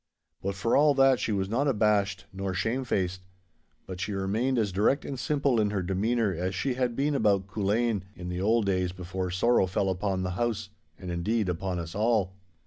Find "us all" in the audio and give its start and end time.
11.77-12.33